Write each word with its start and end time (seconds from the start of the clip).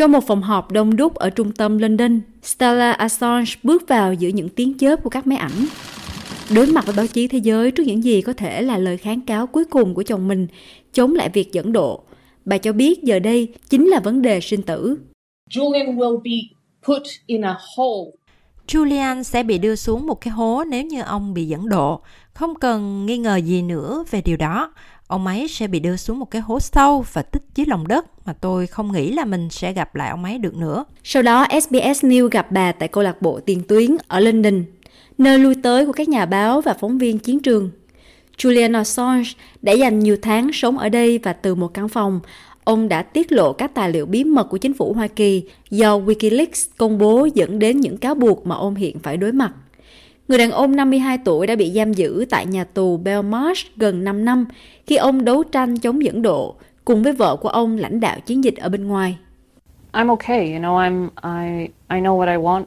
Trong 0.00 0.12
một 0.12 0.26
phòng 0.26 0.42
họp 0.42 0.72
đông 0.72 0.96
đúc 0.96 1.14
ở 1.14 1.30
trung 1.30 1.52
tâm 1.52 1.78
London, 1.78 2.20
Stella 2.42 2.92
Assange 2.92 3.52
bước 3.62 3.88
vào 3.88 4.14
giữa 4.14 4.28
những 4.28 4.48
tiếng 4.48 4.78
chớp 4.78 5.02
của 5.02 5.10
các 5.10 5.26
máy 5.26 5.38
ảnh. 5.38 5.66
Đối 6.54 6.66
mặt 6.66 6.86
với 6.86 6.94
báo 6.96 7.06
chí 7.06 7.28
thế 7.28 7.38
giới 7.38 7.70
trước 7.70 7.82
những 7.86 8.04
gì 8.04 8.22
có 8.22 8.32
thể 8.32 8.62
là 8.62 8.78
lời 8.78 8.96
kháng 8.96 9.20
cáo 9.20 9.46
cuối 9.46 9.64
cùng 9.64 9.94
của 9.94 10.02
chồng 10.02 10.28
mình 10.28 10.46
chống 10.92 11.14
lại 11.14 11.30
việc 11.32 11.52
dẫn 11.52 11.72
độ, 11.72 12.02
bà 12.44 12.58
cho 12.58 12.72
biết 12.72 13.02
giờ 13.02 13.18
đây 13.18 13.48
chính 13.68 13.86
là 13.86 14.00
vấn 14.00 14.22
đề 14.22 14.40
sinh 14.40 14.62
tử. 14.62 14.98
Julian 15.50 15.96
will 15.96 16.20
be 16.22 16.56
put 16.86 17.02
in 17.26 17.42
a 17.44 17.56
hole 17.76 18.10
Julian 18.68 19.22
sẽ 19.22 19.42
bị 19.42 19.58
đưa 19.58 19.76
xuống 19.76 20.06
một 20.06 20.20
cái 20.20 20.32
hố 20.32 20.64
nếu 20.68 20.82
như 20.82 21.02
ông 21.02 21.34
bị 21.34 21.44
dẫn 21.44 21.68
độ. 21.68 22.00
Không 22.32 22.54
cần 22.54 23.06
nghi 23.06 23.18
ngờ 23.18 23.36
gì 23.36 23.62
nữa 23.62 24.04
về 24.10 24.22
điều 24.22 24.36
đó. 24.36 24.72
Ông 25.10 25.26
ấy 25.26 25.48
sẽ 25.48 25.66
bị 25.66 25.80
đưa 25.80 25.96
xuống 25.96 26.18
một 26.18 26.30
cái 26.30 26.42
hố 26.42 26.60
sâu 26.60 27.04
và 27.12 27.22
tích 27.22 27.42
dưới 27.54 27.66
lòng 27.66 27.88
đất 27.88 28.26
mà 28.26 28.32
tôi 28.32 28.66
không 28.66 28.92
nghĩ 28.92 29.12
là 29.12 29.24
mình 29.24 29.50
sẽ 29.50 29.72
gặp 29.72 29.94
lại 29.94 30.10
ông 30.10 30.24
ấy 30.24 30.38
được 30.38 30.56
nữa. 30.56 30.84
Sau 31.04 31.22
đó, 31.22 31.46
SBS 31.62 32.04
News 32.04 32.28
gặp 32.28 32.52
bà 32.52 32.72
tại 32.72 32.88
câu 32.88 33.04
lạc 33.04 33.22
bộ 33.22 33.40
tiền 33.40 33.62
tuyến 33.68 33.96
ở 34.08 34.20
London, 34.20 34.64
nơi 35.18 35.38
lui 35.38 35.54
tới 35.62 35.86
của 35.86 35.92
các 35.92 36.08
nhà 36.08 36.26
báo 36.26 36.60
và 36.60 36.74
phóng 36.80 36.98
viên 36.98 37.18
chiến 37.18 37.40
trường. 37.40 37.70
Julian 38.38 38.76
Assange 38.76 39.30
đã 39.62 39.72
dành 39.72 39.98
nhiều 39.98 40.16
tháng 40.22 40.52
sống 40.52 40.78
ở 40.78 40.88
đây 40.88 41.18
và 41.18 41.32
từ 41.32 41.54
một 41.54 41.74
căn 41.74 41.88
phòng, 41.88 42.20
ông 42.64 42.88
đã 42.88 43.02
tiết 43.02 43.32
lộ 43.32 43.52
các 43.52 43.74
tài 43.74 43.92
liệu 43.92 44.06
bí 44.06 44.24
mật 44.24 44.44
của 44.44 44.58
chính 44.58 44.74
phủ 44.74 44.92
Hoa 44.92 45.06
Kỳ 45.06 45.42
do 45.70 45.98
Wikileaks 45.98 46.68
công 46.76 46.98
bố 46.98 47.28
dẫn 47.34 47.58
đến 47.58 47.80
những 47.80 47.96
cáo 47.96 48.14
buộc 48.14 48.46
mà 48.46 48.54
ông 48.56 48.74
hiện 48.74 48.98
phải 48.98 49.16
đối 49.16 49.32
mặt. 49.32 49.52
Người 50.30 50.38
đàn 50.38 50.50
ông 50.50 50.76
52 50.76 51.18
tuổi 51.18 51.46
đã 51.46 51.56
bị 51.56 51.72
giam 51.72 51.92
giữ 51.92 52.24
tại 52.30 52.46
nhà 52.46 52.64
tù 52.64 52.96
Belmarsh 52.96 53.76
gần 53.76 54.04
5 54.04 54.24
năm 54.24 54.46
khi 54.86 54.96
ông 54.96 55.24
đấu 55.24 55.44
tranh 55.44 55.78
chống 55.78 56.04
dẫn 56.04 56.22
độ 56.22 56.54
cùng 56.84 57.02
với 57.02 57.12
vợ 57.12 57.36
của 57.36 57.48
ông 57.48 57.76
lãnh 57.76 58.00
đạo 58.00 58.20
chiến 58.26 58.44
dịch 58.44 58.56
ở 58.56 58.68
bên 58.68 58.86
ngoài. 58.86 59.18
I'm 59.92 60.08
okay, 60.08 60.52
you 60.52 60.60
know, 60.60 60.76
I'm 60.76 61.08
I 61.22 61.68
I 61.88 62.00
know 62.00 62.18
what 62.18 62.30
I 62.30 62.36
want. 62.36 62.64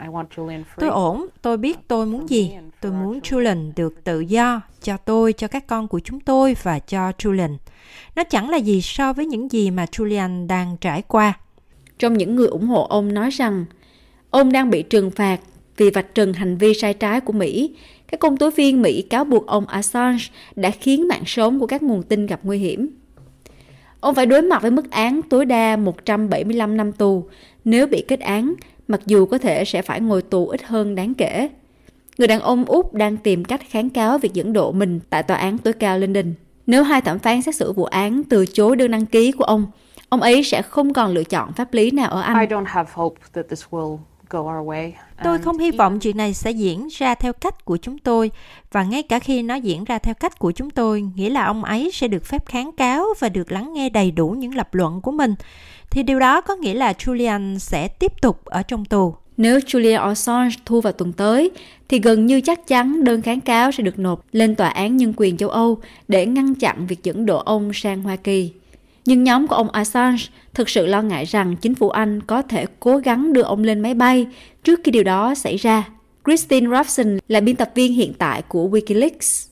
I 0.00 0.06
want 0.06 0.24
Julian 0.36 0.58
free. 0.58 0.78
Tôi 0.78 0.88
ổn, 0.88 1.26
tôi 1.42 1.56
biết 1.56 1.88
tôi 1.88 2.06
muốn 2.06 2.28
gì. 2.28 2.50
Tôi 2.80 2.92
muốn 2.92 3.20
Julian 3.20 3.72
được 3.76 4.04
tự 4.04 4.20
do 4.20 4.60
cho 4.82 4.96
tôi, 4.96 5.32
cho 5.32 5.48
các 5.48 5.66
con 5.66 5.88
của 5.88 6.00
chúng 6.00 6.20
tôi 6.20 6.56
và 6.62 6.78
cho 6.78 7.10
Julian. 7.18 7.56
Nó 8.16 8.24
chẳng 8.24 8.50
là 8.50 8.56
gì 8.56 8.80
so 8.82 9.12
với 9.12 9.26
những 9.26 9.52
gì 9.52 9.70
mà 9.70 9.84
Julian 9.84 10.46
đang 10.46 10.76
trải 10.80 11.02
qua. 11.02 11.32
Trong 11.98 12.14
những 12.14 12.36
người 12.36 12.48
ủng 12.48 12.66
hộ 12.66 12.86
ông 12.86 13.14
nói 13.14 13.30
rằng 13.30 13.64
ông 14.30 14.52
đang 14.52 14.70
bị 14.70 14.82
trừng 14.82 15.10
phạt 15.10 15.40
vì 15.76 15.90
vạch 15.90 16.14
trần 16.14 16.32
hành 16.32 16.56
vi 16.56 16.74
sai 16.74 16.94
trái 16.94 17.20
của 17.20 17.32
Mỹ. 17.32 17.76
Các 18.08 18.20
công 18.20 18.36
tố 18.36 18.50
viên 18.50 18.82
Mỹ 18.82 19.02
cáo 19.02 19.24
buộc 19.24 19.46
ông 19.46 19.66
Assange 19.66 20.24
đã 20.56 20.70
khiến 20.70 21.08
mạng 21.08 21.22
sống 21.26 21.60
của 21.60 21.66
các 21.66 21.82
nguồn 21.82 22.02
tin 22.02 22.26
gặp 22.26 22.40
nguy 22.42 22.58
hiểm. 22.58 22.90
Ông 24.00 24.14
phải 24.14 24.26
đối 24.26 24.42
mặt 24.42 24.62
với 24.62 24.70
mức 24.70 24.90
án 24.90 25.20
tối 25.22 25.44
đa 25.44 25.76
175 25.76 26.76
năm 26.76 26.92
tù 26.92 27.24
nếu 27.64 27.86
bị 27.86 28.04
kết 28.08 28.20
án, 28.20 28.54
mặc 28.88 29.00
dù 29.06 29.26
có 29.26 29.38
thể 29.38 29.64
sẽ 29.64 29.82
phải 29.82 30.00
ngồi 30.00 30.22
tù 30.22 30.48
ít 30.48 30.62
hơn 30.62 30.94
đáng 30.94 31.14
kể. 31.14 31.48
Người 32.18 32.28
đàn 32.28 32.40
ông 32.40 32.64
Úc 32.64 32.94
đang 32.94 33.16
tìm 33.16 33.44
cách 33.44 33.60
kháng 33.68 33.90
cáo 33.90 34.18
việc 34.18 34.32
dẫn 34.32 34.52
độ 34.52 34.72
mình 34.72 35.00
tại 35.10 35.22
tòa 35.22 35.36
án 35.36 35.58
tối 35.58 35.72
cao 35.72 35.98
London. 35.98 36.34
Nếu 36.66 36.82
hai 36.82 37.00
thẩm 37.00 37.18
phán 37.18 37.42
xét 37.42 37.54
xử 37.54 37.72
vụ 37.72 37.84
án 37.84 38.22
từ 38.24 38.46
chối 38.46 38.76
đơn 38.76 38.90
đăng 38.90 39.06
ký 39.06 39.32
của 39.32 39.44
ông, 39.44 39.66
ông 40.08 40.20
ấy 40.20 40.44
sẽ 40.44 40.62
không 40.62 40.92
còn 40.92 41.12
lựa 41.12 41.24
chọn 41.24 41.52
pháp 41.52 41.74
lý 41.74 41.90
nào 41.90 42.10
ở 42.10 42.20
Anh. 42.20 42.36
Tôi 45.24 45.38
không 45.38 45.58
hy 45.58 45.70
vọng 45.70 46.00
chuyện 46.00 46.16
này 46.16 46.34
sẽ 46.34 46.50
diễn 46.50 46.88
ra 46.88 47.14
theo 47.14 47.32
cách 47.32 47.64
của 47.64 47.76
chúng 47.76 47.98
tôi 47.98 48.30
và 48.72 48.84
ngay 48.84 49.02
cả 49.02 49.18
khi 49.18 49.42
nó 49.42 49.54
diễn 49.54 49.84
ra 49.84 49.98
theo 49.98 50.14
cách 50.14 50.38
của 50.38 50.52
chúng 50.52 50.70
tôi, 50.70 51.04
nghĩa 51.14 51.30
là 51.30 51.44
ông 51.44 51.64
ấy 51.64 51.90
sẽ 51.92 52.08
được 52.08 52.24
phép 52.24 52.46
kháng 52.46 52.72
cáo 52.72 53.06
và 53.18 53.28
được 53.28 53.52
lắng 53.52 53.72
nghe 53.72 53.88
đầy 53.88 54.10
đủ 54.10 54.28
những 54.28 54.54
lập 54.54 54.74
luận 54.74 55.00
của 55.00 55.10
mình 55.10 55.34
thì 55.90 56.02
điều 56.02 56.18
đó 56.18 56.40
có 56.40 56.56
nghĩa 56.56 56.74
là 56.74 56.92
Julian 56.92 57.58
sẽ 57.58 57.88
tiếp 57.88 58.12
tục 58.22 58.44
ở 58.44 58.62
trong 58.62 58.84
tù. 58.84 59.14
Nếu 59.36 59.58
Julian 59.58 60.00
Assange 60.00 60.56
thu 60.64 60.80
vào 60.80 60.92
tuần 60.92 61.12
tới, 61.12 61.50
thì 61.88 61.98
gần 61.98 62.26
như 62.26 62.40
chắc 62.40 62.66
chắn 62.66 63.04
đơn 63.04 63.22
kháng 63.22 63.40
cáo 63.40 63.72
sẽ 63.72 63.82
được 63.82 63.98
nộp 63.98 64.24
lên 64.32 64.54
Tòa 64.54 64.68
án 64.68 64.96
Nhân 64.96 65.12
quyền 65.16 65.36
châu 65.36 65.48
Âu 65.48 65.78
để 66.08 66.26
ngăn 66.26 66.54
chặn 66.54 66.86
việc 66.86 67.02
dẫn 67.02 67.26
độ 67.26 67.38
ông 67.38 67.70
sang 67.74 68.02
Hoa 68.02 68.16
Kỳ. 68.16 68.52
Nhưng 69.06 69.24
nhóm 69.24 69.46
của 69.46 69.54
ông 69.54 69.70
Assange 69.70 70.22
thực 70.54 70.68
sự 70.68 70.86
lo 70.86 71.02
ngại 71.02 71.24
rằng 71.24 71.56
chính 71.56 71.74
phủ 71.74 71.88
Anh 71.90 72.20
có 72.20 72.42
thể 72.42 72.66
cố 72.80 72.96
gắng 72.96 73.32
đưa 73.32 73.42
ông 73.42 73.62
lên 73.62 73.80
máy 73.80 73.94
bay 73.94 74.26
trước 74.62 74.80
khi 74.84 74.90
điều 74.90 75.04
đó 75.04 75.34
xảy 75.34 75.56
ra. 75.56 75.84
Christine 76.26 76.70
Robson 76.70 77.18
là 77.28 77.40
biên 77.40 77.56
tập 77.56 77.70
viên 77.74 77.92
hiện 77.92 78.12
tại 78.18 78.42
của 78.48 78.68
Wikileaks. 78.68 79.48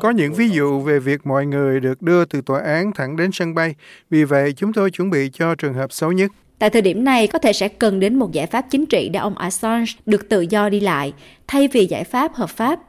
Có 0.00 0.10
những 0.10 0.34
ví 0.34 0.48
dụ 0.48 0.80
về 0.80 0.98
việc 0.98 1.26
mọi 1.26 1.46
người 1.46 1.80
được 1.80 2.02
đưa 2.02 2.24
từ 2.24 2.40
tòa 2.40 2.60
án 2.60 2.92
thẳng 2.94 3.16
đến 3.16 3.30
sân 3.32 3.54
bay. 3.54 3.74
Vì 4.10 4.24
vậy, 4.24 4.52
chúng 4.56 4.72
tôi 4.72 4.90
chuẩn 4.90 5.10
bị 5.10 5.30
cho 5.32 5.54
trường 5.54 5.74
hợp 5.74 5.92
xấu 5.92 6.12
nhất. 6.12 6.30
Tại 6.58 6.70
thời 6.70 6.82
điểm 6.82 7.04
này, 7.04 7.26
có 7.26 7.38
thể 7.38 7.52
sẽ 7.52 7.68
cần 7.68 8.00
đến 8.00 8.18
một 8.18 8.32
giải 8.32 8.46
pháp 8.46 8.66
chính 8.70 8.86
trị 8.86 9.08
để 9.08 9.20
ông 9.20 9.38
Assange 9.38 9.92
được 10.06 10.28
tự 10.28 10.40
do 10.40 10.68
đi 10.68 10.80
lại, 10.80 11.12
thay 11.46 11.68
vì 11.68 11.86
giải 11.86 12.04
pháp 12.04 12.34
hợp 12.34 12.50
pháp. 12.50 12.80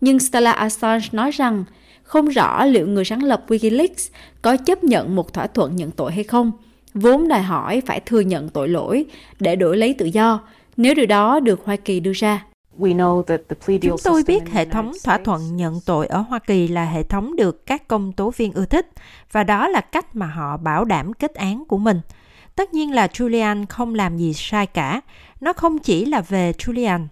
Nhưng 0.00 0.20
Stella 0.20 0.52
Assange 0.52 1.08
nói 1.12 1.30
rằng 1.30 1.64
không 2.02 2.28
rõ 2.28 2.64
liệu 2.64 2.86
người 2.86 3.04
sáng 3.04 3.22
lập 3.22 3.44
Wikileaks 3.48 4.10
có 4.42 4.56
chấp 4.56 4.84
nhận 4.84 5.16
một 5.16 5.32
thỏa 5.32 5.46
thuận 5.46 5.76
nhận 5.76 5.90
tội 5.90 6.12
hay 6.12 6.24
không, 6.24 6.52
vốn 6.94 7.28
đòi 7.28 7.42
hỏi 7.42 7.82
phải 7.86 8.00
thừa 8.00 8.20
nhận 8.20 8.48
tội 8.48 8.68
lỗi 8.68 9.04
để 9.40 9.56
đổi 9.56 9.76
lấy 9.76 9.94
tự 9.94 10.06
do, 10.06 10.40
nếu 10.76 10.94
điều 10.94 11.06
đó 11.06 11.40
được 11.40 11.60
Hoa 11.64 11.76
Kỳ 11.76 12.00
đưa 12.00 12.12
ra. 12.12 12.44
Chúng 13.82 13.96
tôi 14.04 14.22
biết 14.26 14.42
hệ 14.52 14.64
thống 14.64 14.92
thỏa 15.04 15.18
thuận 15.18 15.56
nhận 15.56 15.80
tội 15.86 16.06
ở 16.06 16.18
Hoa 16.18 16.38
Kỳ 16.38 16.68
là 16.68 16.84
hệ 16.84 17.02
thống 17.02 17.36
được 17.36 17.66
các 17.66 17.88
công 17.88 18.12
tố 18.12 18.30
viên 18.36 18.52
ưa 18.52 18.64
thích 18.64 18.88
và 19.32 19.44
đó 19.44 19.68
là 19.68 19.80
cách 19.80 20.16
mà 20.16 20.26
họ 20.26 20.56
bảo 20.56 20.84
đảm 20.84 21.12
kết 21.12 21.34
án 21.34 21.64
của 21.68 21.78
mình. 21.78 22.00
Tất 22.56 22.74
nhiên 22.74 22.92
là 22.92 23.06
Julian 23.06 23.64
không 23.68 23.94
làm 23.94 24.16
gì 24.16 24.32
sai 24.34 24.66
cả. 24.66 25.00
Nó 25.40 25.52
không 25.52 25.78
chỉ 25.78 26.04
là 26.04 26.20
về 26.20 26.52
Julian. 26.52 27.06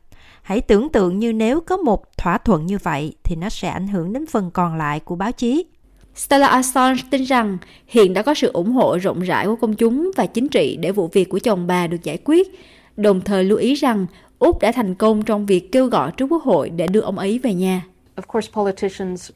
Hãy 0.44 0.60
tưởng 0.60 0.88
tượng 0.92 1.18
như 1.18 1.32
nếu 1.32 1.60
có 1.60 1.76
một 1.76 2.16
thỏa 2.16 2.38
thuận 2.38 2.66
như 2.66 2.78
vậy 2.82 3.14
thì 3.22 3.36
nó 3.36 3.48
sẽ 3.48 3.68
ảnh 3.68 3.88
hưởng 3.88 4.12
đến 4.12 4.26
phần 4.26 4.50
còn 4.50 4.76
lại 4.76 5.00
của 5.00 5.16
báo 5.16 5.32
chí. 5.32 5.66
Stella 6.14 6.46
Assange 6.46 7.02
tin 7.10 7.22
rằng 7.22 7.58
hiện 7.86 8.14
đã 8.14 8.22
có 8.22 8.34
sự 8.34 8.50
ủng 8.52 8.72
hộ 8.72 8.98
rộng 8.98 9.20
rãi 9.20 9.46
của 9.46 9.56
công 9.56 9.74
chúng 9.74 10.10
và 10.16 10.26
chính 10.26 10.48
trị 10.48 10.76
để 10.80 10.92
vụ 10.92 11.08
việc 11.12 11.28
của 11.28 11.38
chồng 11.38 11.66
bà 11.66 11.86
được 11.86 12.02
giải 12.02 12.18
quyết, 12.24 12.48
đồng 12.96 13.20
thời 13.20 13.44
lưu 13.44 13.58
ý 13.58 13.74
rằng 13.74 14.06
Úc 14.38 14.58
đã 14.60 14.72
thành 14.72 14.94
công 14.94 15.22
trong 15.22 15.46
việc 15.46 15.72
kêu 15.72 15.86
gọi 15.86 16.12
trước 16.16 16.26
quốc 16.30 16.42
hội 16.42 16.70
để 16.70 16.86
đưa 16.88 17.00
ông 17.00 17.18
ấy 17.18 17.38
về 17.38 17.54
nhà. 17.54 17.82
Of 18.16 18.22
course, 18.32 18.50
politicians 18.54 19.30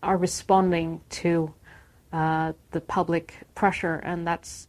are 0.00 0.20
responding 0.26 0.98
to 1.22 1.30
uh, 1.40 2.54
the 2.72 2.80
public 2.96 3.24
pressure 3.60 3.98
and 4.02 4.28
that's 4.28 4.66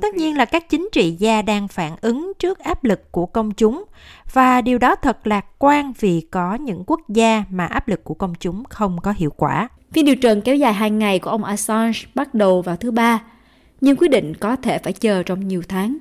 Tất 0.00 0.14
nhiên 0.14 0.36
là 0.36 0.44
các 0.44 0.68
chính 0.68 0.88
trị 0.92 1.16
gia 1.18 1.42
đang 1.42 1.68
phản 1.68 1.96
ứng 2.00 2.32
trước 2.38 2.58
áp 2.58 2.84
lực 2.84 3.12
của 3.12 3.26
công 3.26 3.50
chúng 3.50 3.84
và 4.32 4.60
điều 4.60 4.78
đó 4.78 4.94
thật 4.96 5.26
lạc 5.26 5.46
quan 5.58 5.92
vì 6.00 6.20
có 6.30 6.54
những 6.54 6.84
quốc 6.86 7.00
gia 7.08 7.44
mà 7.50 7.66
áp 7.66 7.88
lực 7.88 8.04
của 8.04 8.14
công 8.14 8.34
chúng 8.40 8.64
không 8.64 9.00
có 9.00 9.14
hiệu 9.16 9.30
quả. 9.30 9.68
Phiên 9.92 10.04
điều 10.04 10.16
trần 10.16 10.40
kéo 10.40 10.56
dài 10.56 10.72
2 10.72 10.90
ngày 10.90 11.18
của 11.18 11.30
ông 11.30 11.44
Assange 11.44 11.98
bắt 12.14 12.34
đầu 12.34 12.62
vào 12.62 12.76
thứ 12.76 12.90
ba, 12.90 13.22
nhưng 13.80 13.96
quyết 13.96 14.10
định 14.10 14.34
có 14.34 14.56
thể 14.56 14.78
phải 14.78 14.92
chờ 14.92 15.22
trong 15.22 15.48
nhiều 15.48 15.62
tháng. 15.68 15.98